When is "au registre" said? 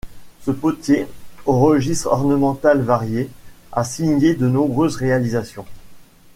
1.45-2.07